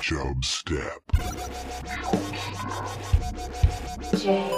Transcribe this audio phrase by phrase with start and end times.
[0.00, 1.02] Chub Step.
[4.16, 4.50] J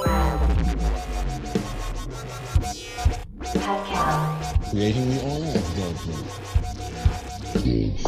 [3.54, 4.38] Well Cal.
[4.70, 6.26] Creating the oil judgment.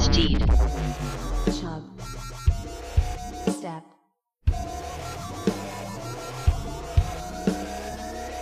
[0.03, 0.39] Steed.
[1.61, 1.83] Chub.
[3.51, 3.85] Step.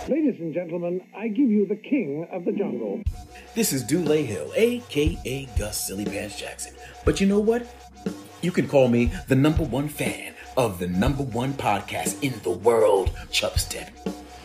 [0.07, 3.01] Ladies and gentlemen, I give you the king of the jungle.
[3.55, 6.75] This is Dulé Hill, aka Gus Silly Pants Jackson.
[7.03, 7.67] But you know what?
[8.47, 12.49] You can call me the number one fan of the number one podcast in the
[12.49, 13.89] world, Chubstep.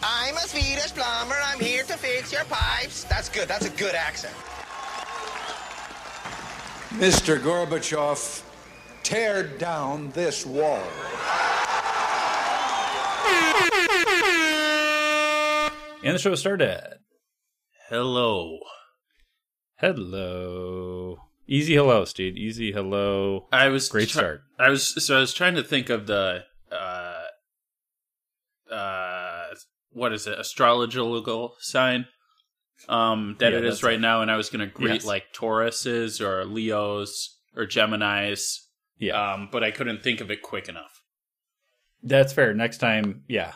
[0.02, 1.36] I'm a Swedish plumber.
[1.40, 3.04] I'm here to fix your pipes.
[3.04, 3.46] That's good.
[3.46, 4.34] That's a good accent.
[6.98, 7.38] Mr.
[7.38, 8.42] Gorbachev,
[9.04, 10.82] tear down this wall.
[16.02, 16.98] And the show started.
[17.88, 18.58] Hello.
[19.76, 21.18] Hello.
[21.46, 22.36] Easy hello, Steve.
[22.36, 23.46] Easy hello.
[23.52, 24.42] I was Great start.
[24.58, 27.22] I was so I was trying to think of the uh
[28.72, 29.44] uh
[29.90, 32.06] what is it astrological sign
[32.88, 34.00] um that Yeah, it is right it.
[34.00, 35.04] now, and I was gonna greet Yes.
[35.04, 38.68] like Tauruses or Leos or Gemini's,
[38.98, 39.32] Yeah.
[39.34, 41.02] um, but I couldn't think of it quick enough.
[42.02, 42.54] That's fair.
[42.54, 43.52] Next time, yeah.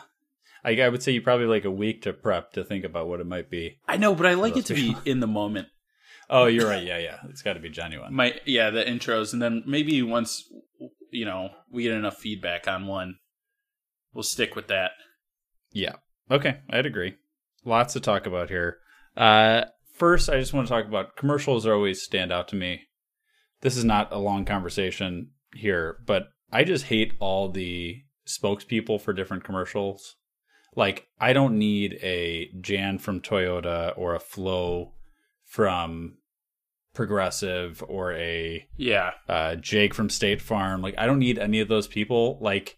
[0.63, 3.19] I, I would say you probably like a week to prep to think about what
[3.21, 3.79] it might be.
[3.87, 5.67] I know, but I like it to be in the moment.
[6.29, 6.83] Oh, you're right.
[6.83, 7.19] Yeah, yeah.
[7.29, 8.13] It's got to be genuine.
[8.13, 10.43] My yeah, the intros, and then maybe once
[11.11, 13.17] you know we get enough feedback on one,
[14.13, 14.91] we'll stick with that.
[15.71, 15.95] Yeah.
[16.29, 17.15] Okay, I'd agree.
[17.63, 18.77] Lots to talk about here.
[19.15, 21.65] Uh, first, I just want to talk about commercials.
[21.65, 22.81] Are always stand out to me.
[23.61, 29.13] This is not a long conversation here, but I just hate all the spokespeople for
[29.13, 30.15] different commercials.
[30.75, 34.93] Like, I don't need a Jan from Toyota or a Flo
[35.47, 36.17] from
[36.93, 40.81] Progressive or a Yeah, uh, Jake from State Farm.
[40.81, 42.37] Like, I don't need any of those people.
[42.41, 42.77] Like,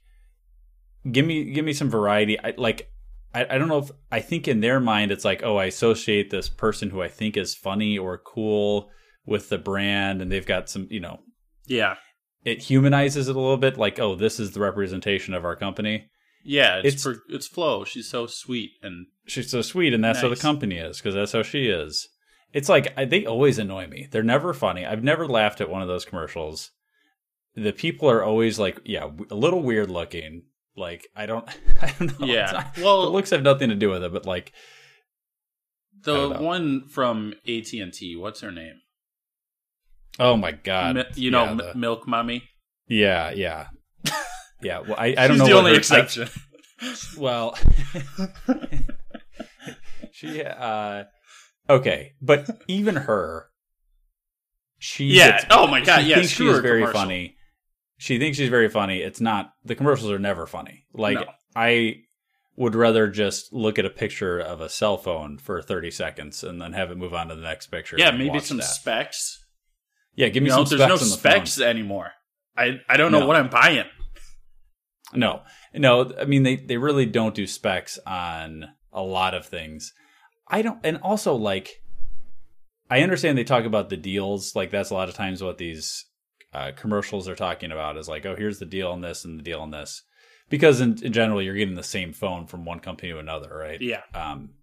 [1.10, 2.40] give me give me some variety.
[2.40, 2.90] I like.
[3.34, 6.32] I, I don't know if I think in their mind it's like, oh, I associate
[6.32, 8.90] this person who I think is funny or cool
[9.26, 11.20] with the brand, and they've got some, you know,
[11.68, 11.96] yeah,
[12.44, 13.78] it humanizes it a little bit.
[13.78, 16.10] Like, oh, this is the representation of our company.
[16.44, 16.78] yeah.
[16.84, 17.84] It's It's- for, it's Flo.
[17.86, 21.34] She's so sweet and She's so sweet, and that's how the company is because that's
[21.34, 22.08] how she is.
[22.54, 24.08] It's like I, they always annoy me.
[24.10, 24.86] They're never funny.
[24.86, 26.72] I've never laughed at one of those commercials.
[27.56, 30.44] The people are always like, yeah, a little weird looking.
[30.76, 31.48] Like I don't,
[31.82, 32.26] I don't know.
[32.26, 32.52] Yeah.
[32.52, 34.54] Not- Well- the looks have nothing to do with it, but like,
[36.02, 38.16] the one from AT and T.
[38.16, 38.80] What's her name?
[40.22, 42.44] oh my god, Mi- you know, yeah, M- the- Milk Mommy.
[42.88, 43.68] yeah, yeah,
[44.62, 44.80] yeah.
[44.80, 45.46] Well, I, I don't know.
[45.46, 46.30] the only her- I- exception.
[47.18, 47.58] Well,
[50.12, 51.04] she uh
[51.70, 53.48] okay, but even her
[54.78, 57.00] she Yeah, gets- oh my God, she yeah, thinks she's very commercial.
[57.02, 57.36] funny.
[57.98, 59.00] She thinks she's very funny.
[59.02, 60.86] It's not the commercials are never funny.
[60.94, 61.26] Like No.
[61.56, 62.04] I
[62.56, 66.62] would rather just look at a picture of a cell phone for 30 seconds and
[66.62, 67.98] then have it move on to the next picture.
[68.00, 68.64] yeah, maybe some that.
[68.64, 69.44] specs.
[70.16, 71.18] Yeah, give me know, some there's specs no the phone.
[71.18, 72.12] specs anymore.
[72.58, 73.28] I I don't know No.
[73.28, 73.86] what I'm buying.
[75.14, 75.42] No,
[75.74, 76.14] no.
[76.20, 79.94] I mean, they they really don't do specs on a lot of things.
[80.50, 81.82] I don't, and also like,
[82.90, 84.56] I understand they talk about the deals.
[84.56, 86.06] Like that's a lot of times what these
[86.54, 89.44] uh, commercials are talking about is like, oh, here's the deal on this and the
[89.44, 90.04] deal on this,
[90.50, 93.80] because in, in general you're getting the same phone from one company to another, right?
[93.82, 94.02] Yeah.
[94.14, 94.56] Um,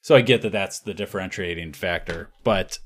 [0.00, 2.78] so I get that that's the differentiating factor, but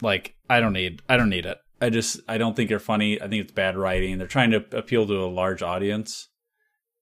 [0.00, 1.58] like I don't need I don't need it.
[1.82, 3.20] I just I don't think they're funny.
[3.20, 4.16] I think it's bad writing.
[4.16, 6.28] They're trying to appeal to a large audience,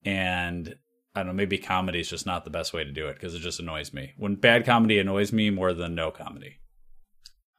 [0.04, 0.74] and
[1.20, 1.32] I don't know.
[1.34, 3.92] Maybe comedy is just not the best way to do it because it just annoys
[3.92, 4.12] me.
[4.16, 6.56] When bad comedy annoys me more than no comedy.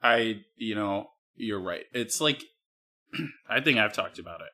[0.02, 1.84] I you know you're right.
[1.92, 2.42] It's like
[3.48, 4.48] I think I've talked about it.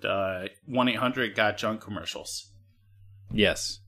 [0.00, 2.50] The one eight hundred got junk commercials.
[3.32, 3.80] Yes.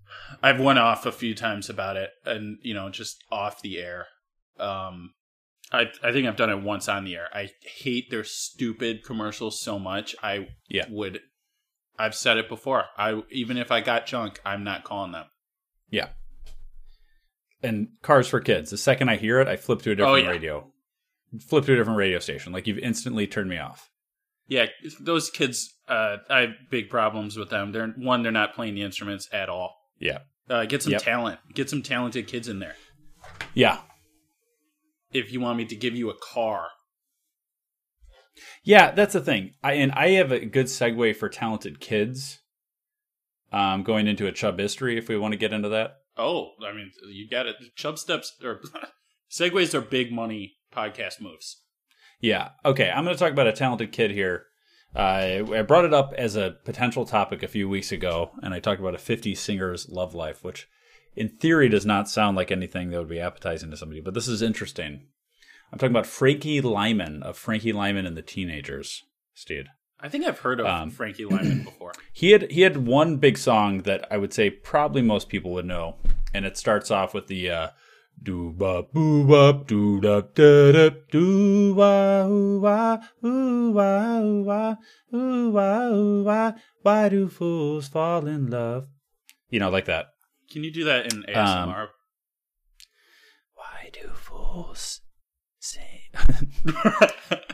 [0.42, 4.06] I've went off a few times about it, and you know, just off the air.
[4.58, 5.10] Um,
[5.72, 7.28] I I think I've done it once on the air.
[7.34, 10.14] I hate their stupid commercials so much.
[10.22, 10.86] I Yeah.
[10.88, 11.20] would.
[11.98, 12.84] I've said it before.
[12.96, 15.26] I even if I got junk, I'm not calling them.
[15.90, 16.08] Yeah.
[17.62, 18.70] And Cars for Kids.
[18.70, 20.28] The second I hear it, I flip to a different Oh, yeah.
[20.28, 20.72] radio.
[21.48, 22.52] Flip to a different radio station.
[22.52, 23.90] Like you've instantly turned me off.
[24.48, 24.66] Yeah,
[25.00, 25.72] those kids.
[25.88, 27.72] Uh, I have big problems with them.
[27.72, 29.74] They're one, they're not playing the instruments at all.
[29.98, 30.18] Yeah.
[30.48, 31.02] Uh, get some Yep.
[31.02, 31.40] talent.
[31.54, 32.76] Get some talented kids in there.
[33.54, 33.80] Yeah.
[35.12, 36.68] If you want me to give you a car,
[38.62, 39.52] Yeah, that's the thing.
[39.62, 42.40] I and I have a good segue for talented kids.
[43.52, 45.98] Um, going into a chub history, if we want to get into that.
[46.18, 47.56] Oh, I mean, you got it.
[47.76, 48.60] Chub steps or
[49.30, 51.62] segues are big money podcast moves.
[52.20, 52.50] Yeah.
[52.64, 52.90] Okay.
[52.90, 54.46] I'm going to talk about a talented kid here.
[54.94, 58.60] Uh, I brought it up as a potential topic a few weeks ago, and I
[58.60, 60.68] talked about a 50 singer's love life, which
[61.14, 64.28] in theory does not sound like anything that would be appetizing to somebody, but this
[64.28, 65.08] is interesting.
[65.72, 69.02] I'm talking about Frankie Lymon of Frankie Lymon and the Teenagers,
[69.34, 69.66] Steed.
[69.98, 71.92] I think I've heard of Um, Frankie Lymon before.
[72.12, 75.64] He had he had one big song that I would say probably most people would
[75.64, 75.96] know,
[76.34, 77.68] and it starts off with the uh,
[78.22, 84.42] doo bop boo bop doo da da da doo wah ooh wah ooh wah ooh
[84.42, 84.74] wah
[85.14, 86.52] ooh wah ooh wah.
[86.82, 88.86] Why do fools fall in love?
[89.50, 90.08] You know, like that.
[90.50, 91.88] Can you do that in Um, ASMR?
[93.54, 95.00] Why do fools
[95.66, 96.00] sing?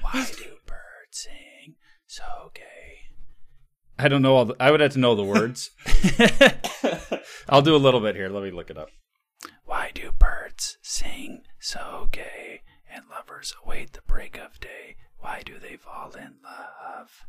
[0.00, 1.76] Why do birds sing
[2.06, 3.14] so gay?
[3.98, 4.44] I don't know all.
[4.46, 5.70] The, I would have to know the words.
[7.48, 8.28] I'll do a little bit here.
[8.28, 8.88] Let me look it up.
[9.64, 14.96] Why do birds sing so gay and lovers await the break of day?
[15.18, 17.26] Why do they fall in love?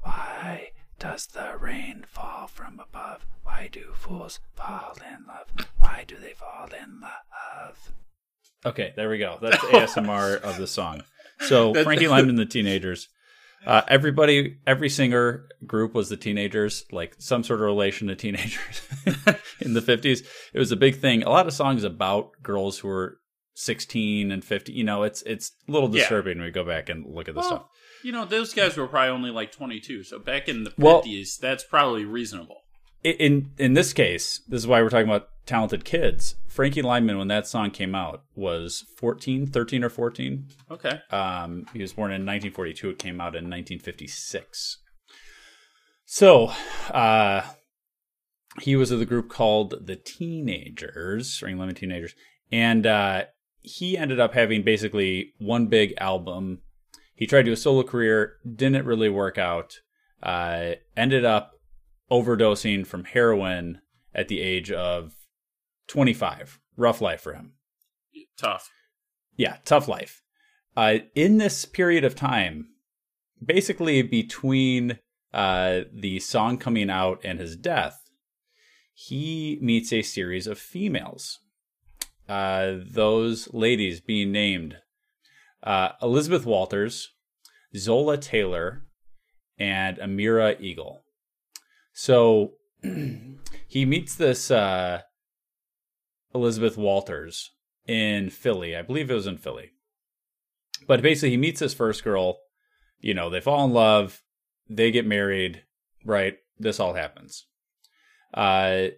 [0.00, 3.26] Why does the rain fall from above?
[3.42, 5.48] Why do fools fall in love?
[5.78, 7.92] Why do they fall in love?
[8.66, 9.38] Okay, there we go.
[9.40, 11.02] That's ASMR of the song.
[11.40, 13.08] So Frankie Lymon and the Teenagers.
[13.64, 18.80] Uh, everybody, every singer group was the teenagers, like some sort of relation to teenagers
[19.60, 20.24] in the 50s.
[20.52, 21.24] It was a big thing.
[21.24, 23.18] A lot of songs about girls who were
[23.54, 24.72] 16 and 50.
[24.72, 26.00] You know, it's it's a little Yeah.
[26.02, 27.64] disturbing when we go back and look at this stuff.
[28.04, 30.04] You know, those guys were probably only like 22.
[30.04, 32.58] So back in the Well- 50s, that's probably reasonable.
[33.02, 36.34] In in this case, this is why we're talking about talented kids.
[36.48, 40.46] Frankie Lymon, when that song came out, was 14, 13 or 14.
[40.70, 41.00] Okay.
[41.10, 42.90] Um, he was born in 1942.
[42.90, 44.78] It came out in 1956.
[46.04, 46.52] So,
[46.90, 47.42] uh,
[48.60, 52.14] he was of the group called the Teenagers, Ring Lemon Teenagers,
[52.50, 53.24] and uh,
[53.60, 56.60] he ended up having basically one big album.
[57.14, 59.80] He tried to do a solo career, didn't really work out.
[60.22, 61.55] Uh, ended up
[62.10, 63.80] overdosing from heroin
[64.14, 65.14] at the age of
[65.88, 66.60] 25.
[66.76, 67.54] Rough life for him
[68.36, 68.70] Tough.
[69.36, 70.22] yeah, tough life.
[70.76, 72.68] Uh, in this period of time,
[73.42, 74.98] basically between
[75.32, 77.98] uh, the song coming out and his death,
[78.92, 81.38] he meets a series of females.
[82.28, 84.76] Uh, those ladies being named
[85.62, 87.10] uh, Elizabeth Walters,
[87.76, 88.82] Zola Taylor,
[89.58, 91.02] and Amira Eagle.
[91.98, 92.52] So
[93.66, 95.00] he meets this uh,
[96.34, 97.52] Elizabeth Walters
[97.86, 98.76] in Philly.
[98.76, 99.70] I believe it was in Philly.
[100.86, 102.36] But basically, he meets this first girl.
[103.00, 104.22] You know, they fall in love.
[104.68, 105.62] They get married.
[106.04, 106.36] Right.
[106.58, 107.46] This all happens.
[108.34, 108.88] Uh,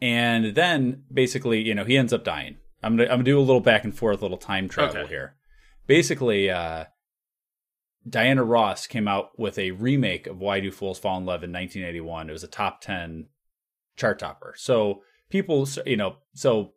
[0.00, 2.56] and then basically, you know, he ends up dying.
[2.82, 5.08] I'm gonna I'm gonna do a little back and forth, little time travel Okay.
[5.10, 5.36] here.
[5.86, 6.86] Basically, uh,
[8.10, 11.52] Diana Ross came out with a remake of Why Do Fools Fall in Love in
[11.52, 12.28] 1981.
[12.28, 13.28] It was a top 10
[13.96, 14.54] chart topper.
[14.56, 16.72] So people, you know, so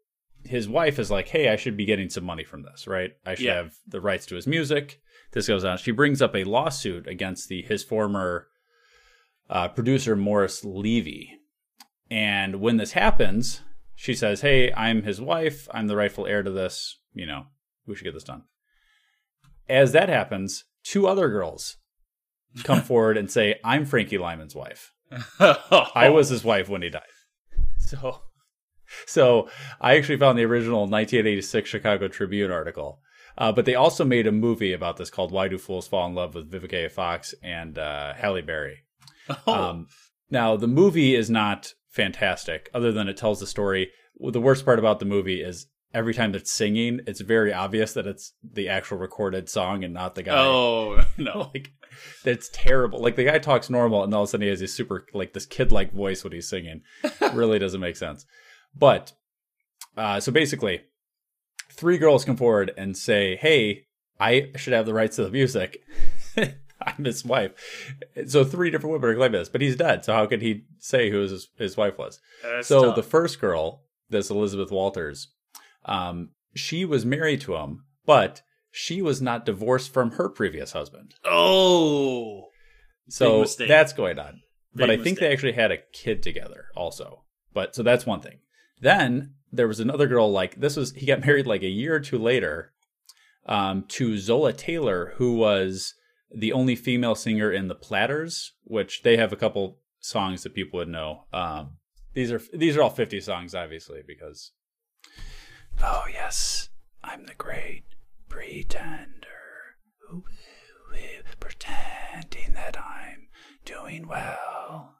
[0.45, 3.11] his wife is like, "Hey, I should be getting some money from this, right?
[3.25, 3.55] I should Yeah.
[3.55, 5.01] have the rights to his music."
[5.31, 5.77] This goes on.
[5.77, 8.47] She brings up a lawsuit against the his former
[9.49, 11.39] uh, producer Morris Levy,
[12.09, 13.61] and when this happens,
[13.95, 15.67] she says, "Hey, I'm his wife.
[15.71, 16.99] I'm the rightful heir to this.
[17.13, 17.47] You know,
[17.87, 18.43] we should get this done."
[19.69, 21.77] As that happens, two other girls
[22.63, 24.91] come forward and say, "I'm Frankie Lymon's wife."
[25.39, 27.01] I was his wife when he died.
[27.79, 28.21] So,
[29.05, 32.99] so I actually found the original 1986 Chicago Tribune article.
[33.37, 36.15] Uh, but they also made a movie about this called "Why Do Fools Fall in
[36.15, 36.89] Love" with Vivica A.
[36.89, 38.79] Fox and uh, Halle Berry.
[39.47, 39.87] Oh, Um,
[40.29, 43.89] now the movie is not fantastic, other than it tells the story.
[44.19, 48.07] The worst part about the movie is every time it's singing, it's very obvious that
[48.07, 50.37] it's the actual recorded song and not the guy.
[50.37, 51.51] oh no.
[51.53, 51.71] like
[52.23, 52.99] that's terrible.
[52.99, 55.33] Like the guy talks normal, and all of a sudden he has this super like
[55.33, 56.81] this kid like voice when he's singing.
[57.03, 58.25] It really doesn't make sense.
[58.75, 59.13] But
[59.95, 60.81] uh, so basically,
[61.71, 63.85] three girls come forward and say, "Hey,
[64.19, 65.77] I should have the rights to the music."
[66.85, 67.51] I'm his wife.
[68.27, 70.03] So three different women are claiming this, but he's dead.
[70.03, 72.19] So how could he say who his, his wife was?
[72.41, 72.95] That's so tough.
[72.97, 75.29] the first girl, this Elizabeth Walters,
[75.85, 81.15] um, she was married to him, but she was not divorced from her previous husband.
[81.25, 82.49] oh,
[83.09, 84.41] So that's going on.
[84.73, 87.23] But Big I think they actually had a kid together also.
[87.53, 88.39] But so that's one thing.
[88.81, 91.99] Then there was another girl like this was he got married like a year or
[91.99, 92.73] two later
[93.45, 95.93] um, to Zola Taylor, who was
[96.33, 100.79] the only female singer in the Platters, which they have a couple songs that people
[100.79, 101.25] would know.
[101.31, 101.77] Um,
[102.13, 104.51] these are these are all 50 songs, obviously, because
[105.83, 106.69] oh yes,
[107.03, 107.83] I'm the great
[108.29, 109.77] pretender,
[111.39, 113.27] pretending that I'm
[113.65, 114.95] doing well.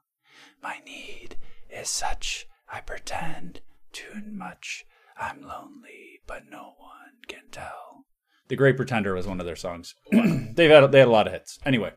[0.61, 1.37] My need
[1.69, 3.61] is such I pretend
[3.91, 4.85] too much.
[5.17, 8.05] I'm lonely, but no one can tell.
[8.47, 9.95] The Great Pretender was one of their songs.
[10.11, 11.59] They've had they had a lot of hits.
[11.65, 11.91] Anyway,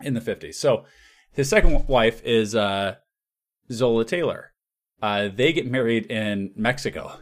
[0.00, 0.54] in the 50s.
[0.54, 0.84] So
[1.32, 2.96] his second wife is uh,
[3.70, 4.52] Zola Taylor.
[5.00, 7.20] Uh, they get married in Mexico.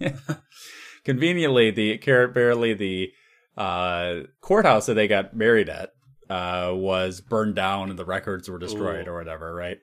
[1.04, 3.12] Conveniently, the Carrot Barely, the
[3.56, 5.90] uh, courthouse that they got married at,
[6.28, 9.10] uh, was burned down and the records were destroyed Ooh.
[9.10, 9.78] or whatever, right?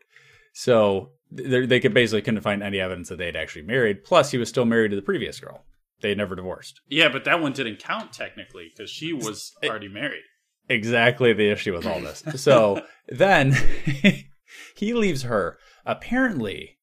[0.54, 4.04] So they they could basically couldn't find any evidence that they'd actually married.
[4.04, 5.66] Plus, he was still married to the previous girl.
[6.02, 6.80] They never divorced.
[6.88, 10.24] Yeah, but that one didn't count technically because she was already married.
[10.70, 12.24] exactly the issue with all this.
[12.38, 13.56] So then
[14.76, 15.58] he leaves her.
[15.86, 16.77] Apparently,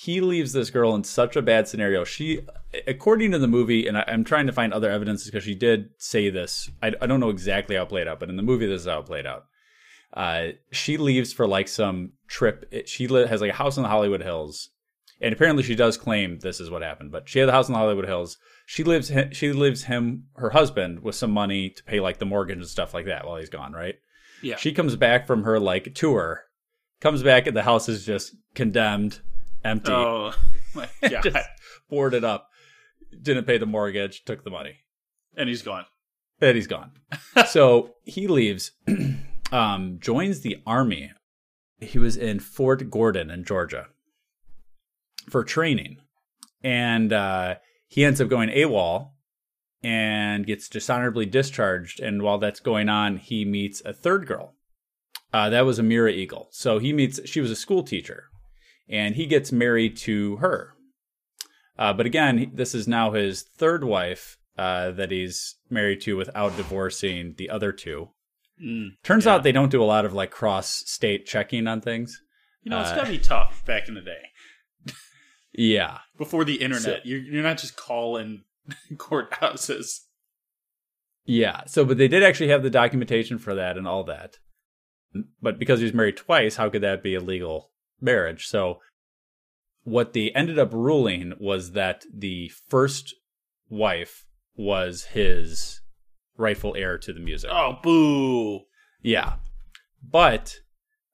[0.00, 2.04] he leaves this girl in such a bad scenario.
[2.04, 2.46] She,
[2.86, 5.90] according to the movie, and I, I'm trying to find other evidence because she did
[5.98, 6.70] say this.
[6.80, 8.86] I, I don't know exactly how it played out, but in the movie, this is
[8.86, 9.46] how it played out.
[10.14, 12.72] Uh, she leaves for like some trip.
[12.86, 14.70] She has like a house in the Hollywood Hills,
[15.20, 17.10] and apparently she does claim this is what happened.
[17.10, 18.38] But she had the house in the Hollywood Hills.
[18.66, 19.10] She lives.
[19.32, 22.94] She lives him, her husband, with some money to pay like the mortgage and stuff
[22.94, 23.72] like that while he's gone.
[23.72, 23.96] Right.
[24.42, 24.58] Yeah.
[24.58, 26.44] She comes back from her like tour,
[27.00, 29.22] comes back and the house is just condemned,
[29.64, 30.32] empty, oh
[30.74, 31.22] my god.
[31.22, 31.48] just
[31.88, 32.48] boarded up.
[33.20, 34.76] Didn't pay the mortgage, took the money,
[35.36, 35.86] and he's gone.
[36.40, 36.92] and he's gone.
[37.48, 38.72] so he leaves,
[39.52, 41.12] um, joins the army.
[41.80, 43.86] He was in Fort Gordon in Georgia
[45.30, 45.98] for training,
[46.62, 49.10] and uh, he ends up going AWOL
[49.82, 52.00] and gets dishonorably discharged.
[52.00, 54.54] And while that's going on, he meets a third girl.
[55.32, 56.48] Uh, that was Amira Eagle.
[56.50, 57.20] So he meets.
[57.28, 58.24] She was a school teacher,
[58.88, 60.74] and he gets married to her.
[61.78, 66.56] Uh, but again, this is now his third wife uh, that he's married to without
[66.56, 68.08] divorcing the other two.
[68.60, 68.96] Mm.
[69.04, 69.34] Turns Yeah.
[69.34, 72.20] out they don't do a lot of like cross state checking on things.
[72.64, 74.92] You know, it's Uh, gotta be tough back in the day
[75.52, 75.98] Yeah.
[76.16, 76.82] before the internet.
[76.82, 78.42] So- you're you're not just calling
[78.94, 80.00] courthouses.
[81.24, 81.62] Yeah.
[81.66, 84.38] So, but they did actually have the documentation for that and all that.
[85.40, 88.46] But because he was married twice, how could that be a legal marriage?
[88.46, 88.80] So,
[89.84, 93.14] what they ended up ruling was that the first
[93.68, 94.26] wife
[94.56, 95.80] was his
[96.36, 97.50] rightful heir to the music.
[97.52, 98.60] Oh, boo!
[99.02, 99.34] Yeah.
[100.02, 100.56] But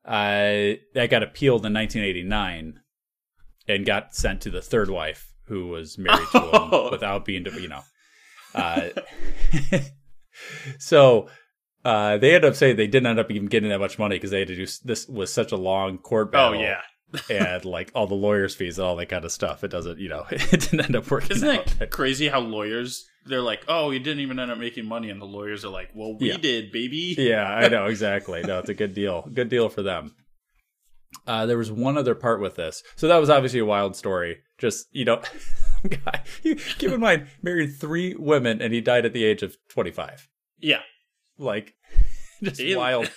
[0.05, 2.81] uh, that got appealed in 1989
[3.69, 7.69] and got sent to the third wife who was married to him without being, you
[7.69, 7.83] know.
[8.55, 8.89] Uh,
[10.79, 11.29] so
[11.85, 14.31] uh, they ended up saying they didn't end up even getting that much money because
[14.31, 16.59] they had to do this was such a long court battle.
[16.59, 16.77] Oh battle.
[17.31, 19.63] yeah, and like all the lawyers' fees and all that kind of stuff.
[19.65, 21.37] It doesn't, you know, it didn't end up working.
[21.37, 21.75] isn't out.
[21.81, 25.21] it crazy how lawyers they're like, oh, he didn't even end up making money, and
[25.21, 26.37] the lawyers are like, well, we Yeah.
[26.37, 27.15] did, baby.
[27.17, 28.43] Yeah, I know exactly.
[28.43, 29.23] No, it's a good deal.
[29.33, 30.15] Good deal for them.
[31.27, 34.39] Uh, there was one other part with this, so that was obviously a wild story.
[34.59, 35.23] Just you know,
[35.89, 36.23] guy.
[36.43, 40.29] Keep in mind, married three women, and he died at the age of twenty-five.
[40.59, 40.81] Yeah.
[41.39, 41.75] Like,
[42.43, 42.79] just Ew.
[42.79, 43.11] wild,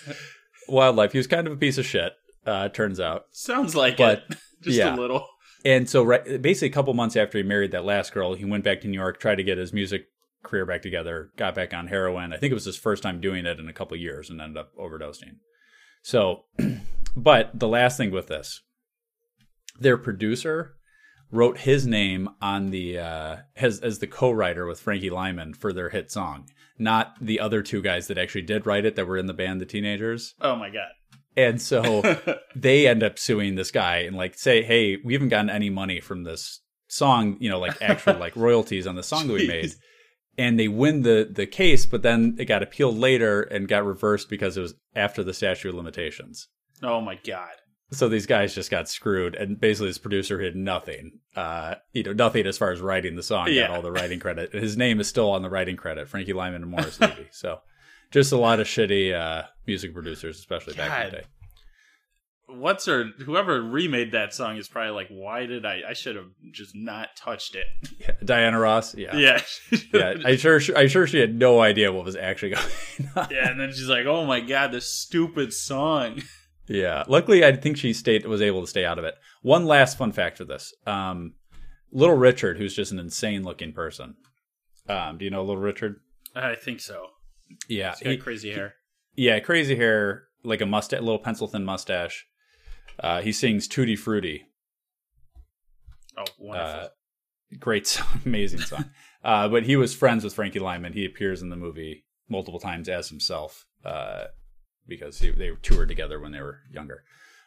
[0.67, 1.11] wildlife.
[1.11, 2.13] He was kind of a piece of shit.
[2.45, 4.37] Uh, turns out, Sounds like But, it.
[4.61, 4.95] Just yeah.
[4.95, 5.27] a little.
[5.65, 8.63] and so right, basically a couple months after he married that last girl, he went
[8.63, 10.05] back to New York, tried to get his music
[10.43, 12.31] career back together, got back on heroin.
[12.33, 14.57] I think it was his first time doing it in a couple years, and ended
[14.57, 15.35] up overdosing.
[16.01, 16.45] So,
[17.17, 18.61] but the last thing with this,
[19.79, 20.76] their producer
[21.31, 25.89] wrote his name on the uh, as as the co-writer with Frankie Lymon for their
[25.89, 29.27] hit song, not the other two guys that actually did write it that were in
[29.27, 30.33] the band, the Teenagers.
[30.41, 30.89] Oh my god.
[31.35, 32.17] And so
[32.55, 35.99] they end up suing this guy and like say, "Hey, we haven't gotten any money
[35.99, 39.71] from this song, you know, like actual like royalties on the song that we made."
[40.39, 44.29] And they win the the case, but then it got appealed later and got reversed
[44.29, 46.47] because it was after the statute of limitations.
[46.83, 47.55] Oh my god.
[47.91, 52.11] So these guys just got screwed, and basically this producer had nothing, uh, you know,
[52.11, 53.47] nothing as far as writing the song.
[53.49, 53.67] Yeah.
[53.67, 54.51] Got all the writing credit.
[54.53, 57.27] His name is still on the writing credit, Frankie Lymon and Morris Levy.
[57.31, 57.61] So,
[58.11, 61.23] just a lot of shitty uh, music producers, especially back in the day.
[62.49, 66.27] What's her whoever remade that song is probably like, why did I I should have
[66.51, 67.67] just not touched it.
[67.99, 68.95] Yeah, Diana Ross.
[68.95, 69.41] Yeah, Yeah.
[69.93, 70.13] yeah.
[70.23, 73.27] I sure, I sure she had no idea what was actually going on.
[73.31, 76.21] yeah, and then she's like, "Oh my god, this stupid song."
[76.67, 77.03] Yeah.
[77.07, 79.15] Luckily, I think she stayed was able to stay out of it.
[79.41, 81.33] One last fun fact for this: um,
[81.91, 84.15] Little Richard, who's just an insane looking person.
[84.89, 85.95] Um, do you know Little Richard?
[86.35, 87.07] I think so.
[87.69, 88.73] Yeah, He's got he- crazy hair.
[89.15, 92.25] yeah, crazy hair, like a mustache, little pencil thin mustache.
[92.99, 94.43] Uh, he sings "Tutti Frutti."
[96.17, 96.79] Oh, wonderful.
[96.85, 96.87] Uh,
[97.59, 98.85] great song, amazing song.
[99.23, 100.93] uh, but he was friends with Frankie Lymon.
[100.93, 103.65] He appears in the movie multiple times as himself.
[104.87, 107.03] Uh, because they, they toured together when they were younger.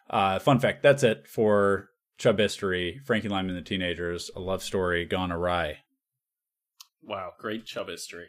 [0.09, 3.01] Uh, fun fact: that's it for chub history.
[3.05, 5.79] Frankie Lymon and the Teenagers, a love story gone awry.
[7.03, 8.29] Wow, great chub history.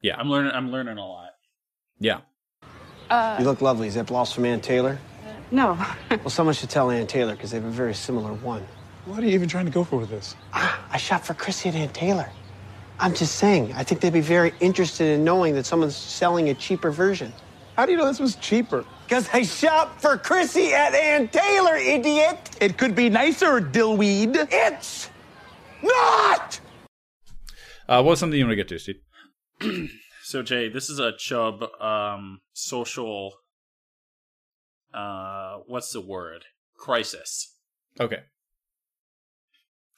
[0.00, 0.16] Yeah.
[0.16, 0.52] I'm learning.
[0.52, 1.30] I'm learning a lot.
[1.98, 2.20] Yeah,
[3.38, 3.88] You look lovely.
[3.88, 4.98] Is that blouse from Ann Taylor?
[5.50, 5.76] No.
[6.10, 8.66] Well, someone should tell Ann Taylor because they have a very similar one.
[9.04, 10.34] What are you even trying to go for with this?
[10.52, 12.30] I shop for Chrissy and Ann Taylor.
[12.98, 16.54] I'm just saying, I think they'd be very interested in knowing that someone's selling a
[16.54, 17.32] cheaper version.
[17.80, 18.84] How do you know this was cheaper?
[19.06, 22.58] Because I shop for Chrissy at Ann Taylor, idiot!
[22.60, 24.36] It could be nicer, dillweed.
[24.52, 25.08] It's
[25.82, 26.60] not!
[27.88, 29.00] uh, what's something you want to get to, Steve?
[30.24, 33.32] So Jay, this is a chub um social
[34.92, 36.44] uh what's the word?
[36.76, 37.56] Crisis.
[37.98, 38.18] Okay.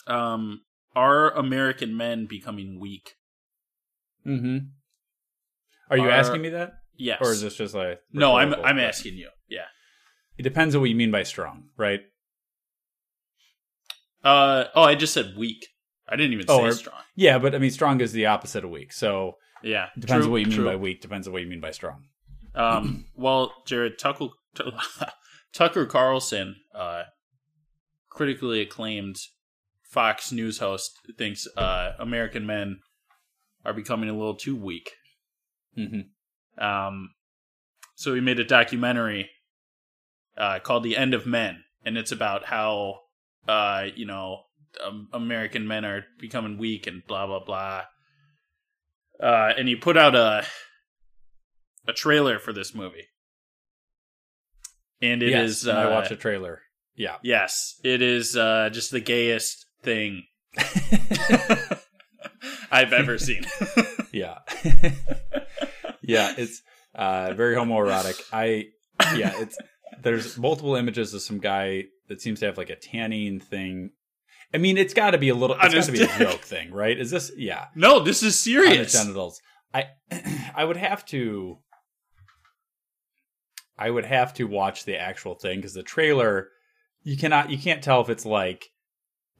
[0.06, 0.60] Um
[0.94, 3.14] are American men becoming weak?
[4.24, 4.58] Mm-hmm.
[5.90, 7.18] Are you Are- asking me that, Yes.
[7.20, 8.54] or is this just like No, I'm?
[8.54, 9.28] I'm asking you.
[9.48, 9.64] Yeah.
[10.38, 12.00] It depends on what you mean by strong, right?
[14.24, 15.66] Uh oh, I just said weak.
[16.08, 17.00] I didn't even say or- strong.
[17.14, 18.92] Yeah, but I mean, strong is the opposite of weak.
[18.92, 19.88] So Yeah.
[19.96, 20.64] it depends true, on what you mean true.
[20.64, 21.00] by weak.
[21.00, 22.04] Depends on what you mean by strong.
[22.54, 24.28] Um, well, Jared Tucker,
[25.52, 27.04] Tucker Carlson, uh,
[28.10, 29.16] critically acclaimed
[29.82, 32.80] Fox News host, thinks uh, American men
[33.64, 34.90] are becoming a little too weak.
[35.78, 36.00] Mm-hmm.
[36.58, 37.10] Um,
[37.94, 39.30] so he made a documentary
[40.36, 43.00] uh, called "The End of Men," and it's about how
[43.48, 44.42] uh, you know
[44.84, 47.82] um, American men are becoming weak and blah blah blah.
[49.20, 50.44] Uh, and he put out a
[51.86, 53.08] a trailer for this movie,
[55.00, 55.66] and it yes, is.
[55.66, 56.62] and I uh, watched a trailer.
[56.94, 57.16] Yeah.
[57.22, 60.24] Yes, it is uh, just the gayest thing
[62.70, 63.44] I've ever seen.
[64.12, 64.38] Yeah.
[66.02, 66.62] yeah, it's
[66.94, 68.20] uh very homoerotic.
[68.32, 68.66] I
[69.16, 69.56] yeah, it's
[70.02, 73.90] there's multiple images of some guy that seems to have like a tanning thing.
[74.54, 76.72] I mean, it's got to be a little it's got to be a joke thing,
[76.72, 76.98] right?
[76.98, 78.92] Is this yeah, no, this is serious.
[78.92, 79.40] genitals.
[79.72, 79.86] I
[80.54, 81.58] I would have to
[83.78, 86.50] I would have to watch the actual thing cuz the trailer
[87.02, 88.66] you cannot you can't tell if it's like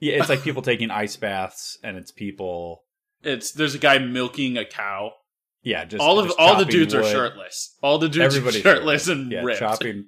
[0.01, 2.85] yeah, it's like people taking ice baths and it's people
[3.23, 5.13] It's there's a guy milking a cow.
[5.63, 7.77] Yeah, just all of just all the dudes are shirtless.
[7.83, 9.61] All the dudes Everybody's are shirtless and yeah, ripped.
[9.61, 10.07] chopping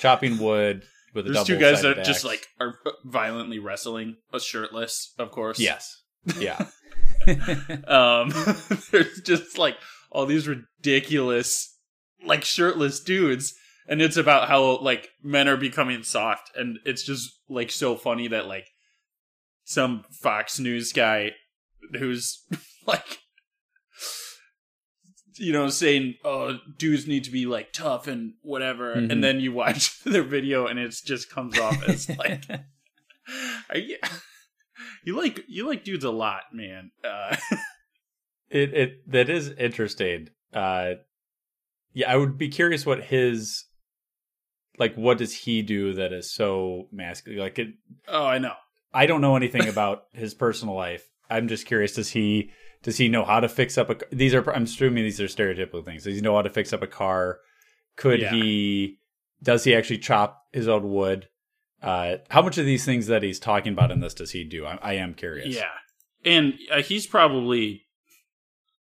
[0.00, 5.14] chopping wood with a There's two guys that just like are violently wrestling, a shirtless,
[5.18, 5.58] of course.
[5.58, 6.02] yes,
[6.38, 6.66] yeah,
[7.86, 8.30] Um,
[8.90, 9.76] there's just like
[10.10, 11.76] all these ridiculous,
[12.24, 13.54] like shirtless dudes,
[13.88, 18.28] and it's about how like men are becoming soft, and it's just like so funny
[18.28, 18.66] that like
[19.64, 21.32] some Fox News guy
[21.98, 22.42] who's
[22.86, 23.18] like
[25.36, 29.10] you know saying oh dudes need to be like tough and whatever Mhm.
[29.10, 32.44] and then you watch their video and it just comes off as like
[33.70, 33.96] are you,
[35.04, 37.36] you like you like dudes a lot man uh
[38.50, 40.28] it it that is interesting.
[40.52, 40.94] Uh,
[41.92, 43.64] yeah, I would be curious what his
[44.78, 44.94] like.
[44.94, 47.40] What does he do that is so masculine?
[47.40, 47.68] Like, it,
[48.06, 48.52] oh i know
[48.92, 51.04] I don't know anything about his personal life.
[51.28, 51.94] I'm just curious.
[51.94, 52.50] Does he
[52.84, 53.96] does he know how to fix up a?
[54.14, 56.04] These are I'm assuming these are stereotypical things.
[56.04, 57.40] Does he know how to fix up a car?
[57.96, 58.30] Could Yeah.
[58.32, 58.98] he?
[59.42, 61.28] Does he actually chop his own wood?
[61.82, 64.64] Uh, how much of these things that he's talking about in this does he do?
[64.64, 65.54] I, I am curious.
[65.54, 65.68] yeah
[66.24, 67.82] and uh, he's probably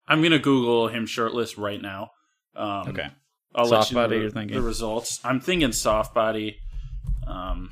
[0.08, 2.12] i'm gonna google him shirtless right now
[2.56, 3.10] um Okay.
[3.54, 4.56] I'll Soft let you know body, the, you're thinking?
[4.56, 5.20] the results.
[5.26, 6.58] I'm thinking soft body.
[7.28, 7.70] Um,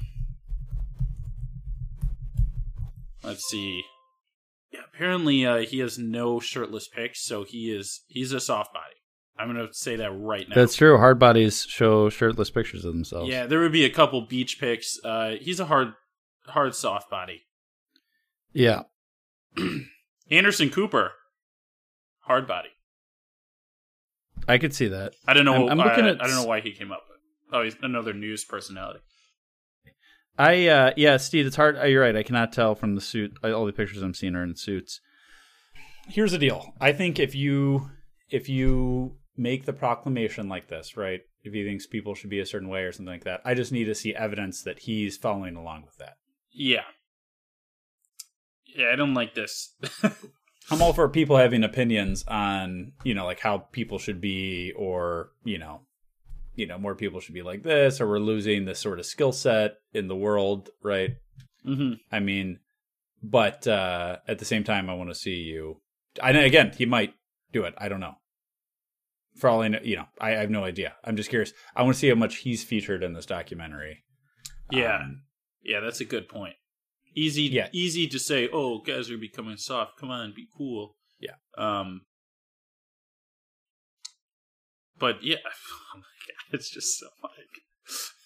[3.23, 3.83] let's see.
[5.01, 8.93] Apparently uh, he has no shirtless pics, so he is he's a soft body.
[9.35, 10.53] I'm gonna say that right now.
[10.53, 10.95] That's true.
[10.99, 13.27] Hard bodies show shirtless pictures of themselves.
[13.27, 13.47] yeah.
[13.47, 14.99] There would be a couple beach pics.
[15.03, 15.93] Uh, he's a hard
[16.45, 17.41] hard soft body.
[18.53, 18.83] Yeah.
[20.29, 21.13] Anderson Cooper,
[22.19, 22.69] hard body.
[24.47, 25.13] I could see that.
[25.27, 25.67] I don't know.
[25.67, 27.17] I'm- I'm uh, looking at- I don't know why he came up with.
[27.51, 28.99] Oh, he's another news personality.
[30.37, 31.77] I uh yeah, Steve, it's hard.
[31.77, 32.15] uh, You're right.
[32.15, 33.37] I cannot tell from the suit.
[33.43, 35.01] uh, All the pictures I'm seeing are in suits.
[36.07, 36.73] Here's the deal.
[36.79, 37.89] I think if you
[38.29, 41.21] if you make the proclamation like this, right?
[41.43, 43.71] If he thinks people should be a certain way or something like that, I just
[43.71, 46.17] need to see evidence that he's following along with that.
[46.51, 46.83] Yeah.
[48.65, 49.75] Yeah, I don't like this.
[50.71, 55.31] I'm all for people having opinions on, you know, like how people should be or,
[55.43, 55.81] you know,
[56.62, 59.32] you know, more people should be like this or we're losing this sort of skill
[59.32, 61.12] set in the world, right?
[61.63, 62.60] hmm I mean,
[63.21, 65.82] but uh at the same time I want to see you.
[66.21, 67.13] I again, he might
[67.52, 67.74] do it.
[67.78, 68.15] I don't know.
[69.39, 70.95] for all I know, you know, I, I have no idea.
[71.06, 71.54] I'm just curious.
[71.76, 74.04] I want to see how much he's featured in this documentary.
[74.71, 75.24] Yeah, Um,
[75.63, 76.56] yeah, that's a good point.
[77.15, 77.67] Easy, Yeah.
[77.74, 78.50] easy to say.
[78.52, 79.97] Oh, guys are becoming soft.
[80.00, 80.95] Come on, be cool.
[81.19, 81.36] Yeah.
[81.58, 82.02] Um.
[85.00, 85.38] But yeah,
[86.53, 87.07] it's just so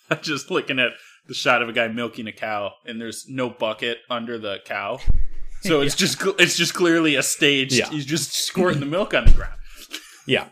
[0.09, 0.91] like just looking at
[1.27, 4.99] the shot of a guy milking a cow, and there's no bucket under the cow,
[5.61, 7.73] so it's just it's just clearly a stage.
[7.77, 7.89] Yeah.
[7.89, 9.53] He's just squirting the milk on the ground.
[10.27, 10.49] Yeah.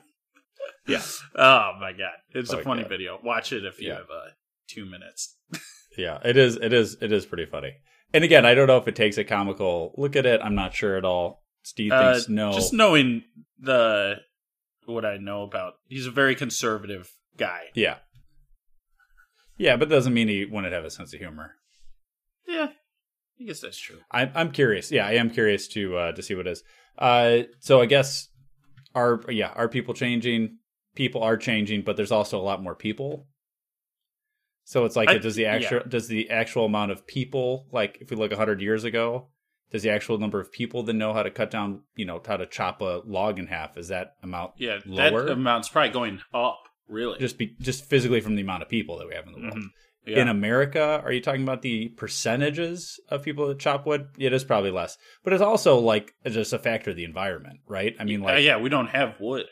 [0.88, 1.02] Yeah.
[1.36, 2.90] Oh my god, it's Oh a funny God.
[2.90, 3.20] video.
[3.24, 3.96] Watch it if you Yeah.
[3.96, 4.30] have uh,
[4.68, 5.38] two minutes.
[5.98, 6.20] Yeah.
[6.26, 6.58] It is.
[6.58, 6.98] It is.
[7.02, 7.74] It is pretty funny.
[8.14, 10.42] And again, I don't know if it takes a comical look at it.
[10.44, 11.44] I'm not sure at all.
[11.64, 12.52] Steve Uh, thinks no.
[12.52, 13.24] Just knowing
[13.60, 14.16] the
[14.86, 17.66] what I know about, he's a very conservative guy.
[17.74, 17.98] Yeah.
[19.58, 21.56] Yeah, but doesn't mean he wouldn't have a sense of humor.
[22.48, 22.70] Yeah,
[23.40, 24.00] I guess that's true.
[24.12, 24.92] I'm I'm curious.
[24.92, 26.64] Yeah, I am curious to uh, to see what it is.
[26.98, 28.30] Uh, so I guess
[28.96, 30.58] are yeah are people changing?
[30.96, 33.28] People are changing, but there's also a lot more people.
[34.66, 35.88] So it's like, I- does the actual yeah.
[35.88, 39.30] does the actual amount of people like if we look hundred years ago,
[39.72, 42.38] does the actual number of people that know how to cut down, you know, how
[42.38, 45.26] to chop a log in half, is that amount Yeah, lower?
[45.26, 46.60] that amount's probably going up.
[46.88, 49.40] Really, just be just physically from the amount of people that we have in the
[49.42, 49.56] world.
[49.58, 49.68] Mhm.
[50.06, 50.20] yeah.
[50.22, 54.08] In America, are you talking about the percentages of people that chop wood?
[54.18, 57.96] It is probably less, but it's also like just a factor of the environment, right?
[58.00, 59.46] I mean, Uh, like, yeah, we don't have wood.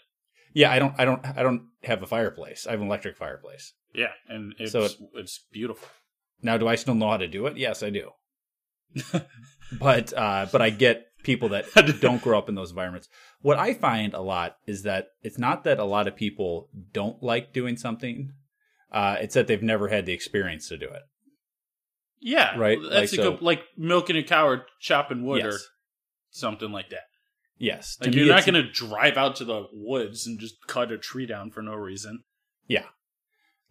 [0.54, 2.68] yeah, I don't, I don't, I don't have a fireplace.
[2.68, 3.74] I have an electric fireplace.
[3.94, 5.88] Yeah, and it's So it- it's beautiful.
[6.42, 7.56] Now, do I still know how to do it?
[7.58, 8.12] Yes, I do.
[9.80, 11.66] but, uh, but I get people that
[12.02, 13.08] don't grow up in those environments.
[13.42, 17.22] What I find a lot is that it's not that a lot of people don't
[17.22, 18.32] like doing something.
[18.92, 21.04] Uh, it's that they've never had the experience to do it.
[22.24, 25.58] Yeah, Right, That's like a so- good, like milking a cow or chopping wood or
[26.30, 27.06] something like that.
[27.58, 27.98] Yes.
[28.02, 31.26] Like you're not going to drive out to the woods and just cut a tree
[31.28, 32.24] down for no reason.
[32.68, 32.86] Yeah.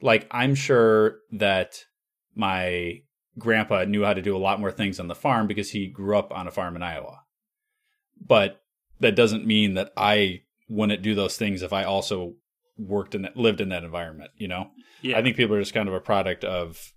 [0.01, 1.85] Like I'm sure that
[2.35, 3.03] my
[3.39, 6.17] grandpa knew how to do a lot more things on the farm because he grew
[6.17, 7.20] up on a farm in Iowa.
[8.21, 8.61] But
[9.01, 12.35] that doesn't mean that I wouldn't do those things if I also
[12.79, 14.71] worked in that, lived in that environment, you know?
[15.03, 16.93] Yeah, I think people are just kind of a product of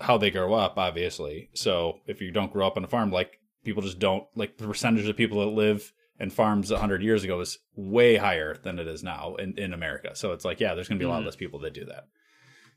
[0.00, 1.50] how they grow up, obviously.
[1.54, 4.66] So if you don't grow up on a farm, like people just don't like the
[4.66, 8.86] percentage of people that live in farms 100 years ago is way higher than it
[8.88, 10.14] is now in, in America.
[10.14, 11.26] So it's like, yeah, there's going to be a lot Mhm.
[11.26, 12.04] less people that do that.